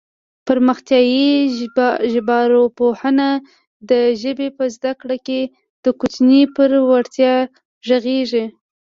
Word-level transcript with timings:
پرمختیایي 0.47 1.27
ژبارواپوهنه 2.11 3.29
د 3.89 3.91
ژبې 4.21 4.47
په 4.57 4.63
زده 4.75 4.91
کړه 5.01 5.17
کې 5.27 5.41
د 5.83 5.85
کوچني 5.99 6.41
پر 6.55 6.71
وړتیا 6.89 7.33
غږېږي 7.87 8.45